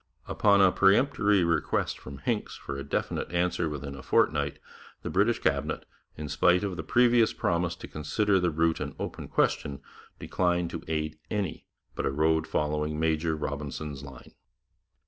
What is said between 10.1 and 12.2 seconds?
declined to aid any but a